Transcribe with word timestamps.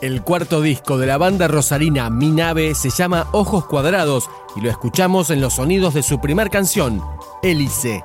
El 0.00 0.22
cuarto 0.22 0.62
disco 0.62 0.96
de 0.96 1.06
la 1.06 1.18
banda 1.18 1.46
rosarina 1.46 2.08
Mi 2.08 2.30
Nave 2.30 2.74
se 2.74 2.88
llama 2.88 3.28
Ojos 3.32 3.66
Cuadrados 3.66 4.30
y 4.56 4.62
lo 4.62 4.70
escuchamos 4.70 5.28
en 5.28 5.42
los 5.42 5.54
sonidos 5.54 5.92
de 5.92 6.02
su 6.02 6.18
primer 6.22 6.48
canción, 6.48 7.02
Hélice. 7.42 8.02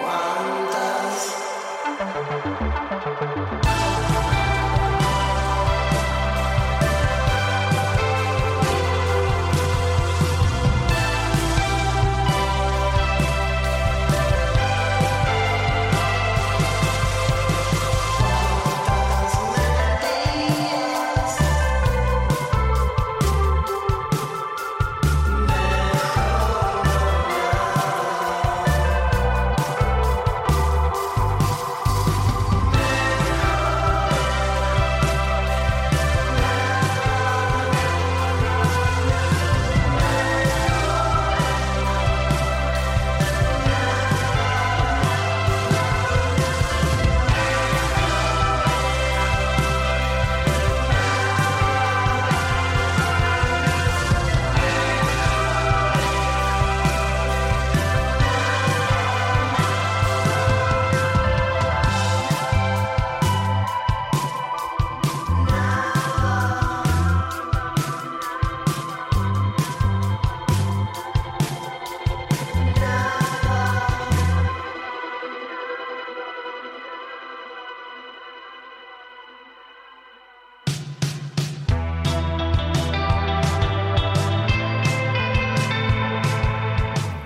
¿Cuántas? 0.00 1.34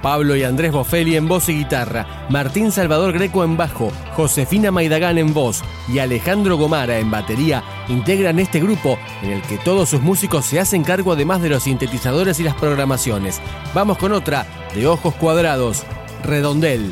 Pablo 0.09 0.37
y 0.37 0.43
Andrés 0.43 0.73
Bofelli 0.73 1.17
en 1.17 1.29
voz 1.29 1.51
y 1.51 1.55
guitarra, 1.55 2.27
Martín 2.31 2.73
Salvador 2.73 3.13
Greco 3.13 3.45
en 3.45 3.59
bajo, 3.59 3.93
Josefina 4.17 4.71
Maidagán 4.71 5.19
en 5.19 5.35
voz 5.35 5.63
y 5.87 5.99
Alejandro 5.99 6.57
Gomara 6.57 6.99
en 6.99 7.11
batería 7.11 7.63
integran 7.89 8.39
este 8.39 8.59
grupo 8.59 8.99
en 9.21 9.33
el 9.33 9.43
que 9.43 9.59
todos 9.59 9.91
sus 9.91 10.01
músicos 10.01 10.47
se 10.47 10.61
hacen 10.61 10.83
cargo 10.83 11.13
además 11.13 11.43
de 11.43 11.51
los 11.51 11.65
sintetizadores 11.65 12.41
y 12.41 12.43
las 12.43 12.55
programaciones. 12.55 13.43
Vamos 13.75 13.99
con 13.99 14.13
otra 14.13 14.47
de 14.75 14.87
Ojos 14.87 15.15
Cuadrados, 15.15 15.85
Redondel. 16.25 16.91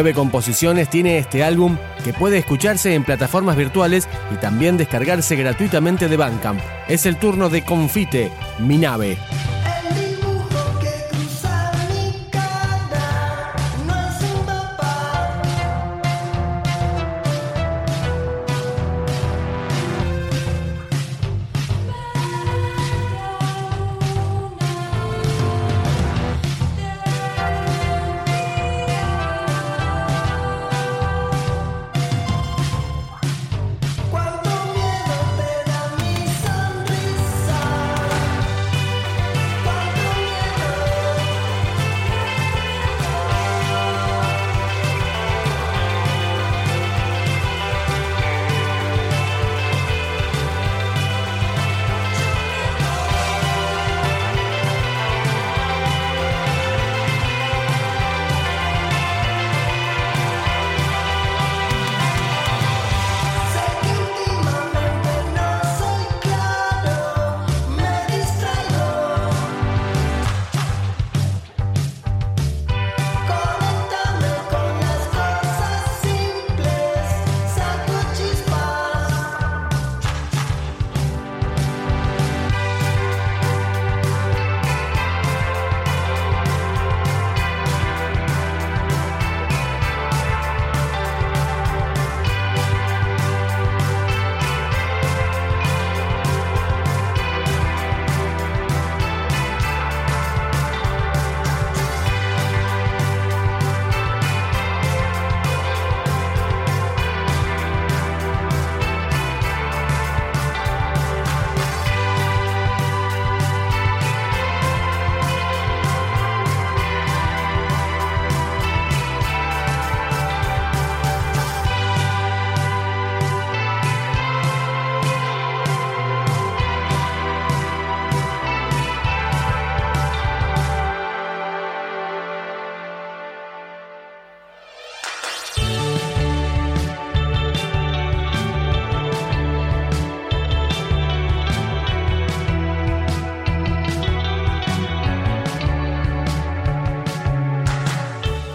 Nueve 0.00 0.14
composiciones 0.14 0.88
tiene 0.88 1.18
este 1.18 1.44
álbum 1.44 1.76
que 2.02 2.14
puede 2.14 2.38
escucharse 2.38 2.94
en 2.94 3.04
plataformas 3.04 3.54
virtuales 3.54 4.08
y 4.32 4.36
también 4.36 4.78
descargarse 4.78 5.36
gratuitamente 5.36 6.08
de 6.08 6.16
Bandcamp. 6.16 6.58
Es 6.88 7.04
el 7.04 7.16
turno 7.16 7.50
de 7.50 7.62
Confite, 7.66 8.32
Mi 8.60 8.78
Nave. 8.78 9.18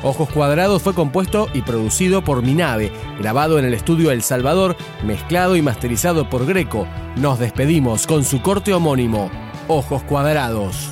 Ojos 0.06 0.30
Cuadrados 0.30 0.84
fue 0.84 0.94
compuesto 0.94 1.50
y 1.56 1.64
producido 1.64 2.24
por 2.24 2.44
Minave, 2.44 2.92
grabado 3.18 3.58
en 3.58 3.66
el 3.66 3.74
estudio 3.74 4.12
El 4.12 4.22
Salvador, 4.22 4.78
mezclado 5.04 5.56
y 5.56 5.64
masterizado 5.64 6.30
por 6.30 6.46
Greco. 6.46 6.88
Nos 7.16 7.40
despedimos 7.40 8.06
con 8.06 8.24
su 8.24 8.40
corte 8.44 8.72
homónimo, 8.72 9.32
Ojos 9.68 10.04
Cuadrados. 10.04 10.92